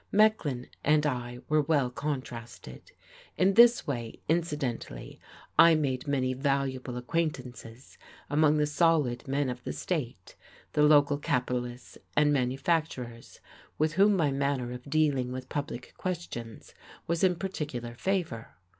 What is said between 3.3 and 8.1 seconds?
In this way, incidentally, I made many valuable acquaintances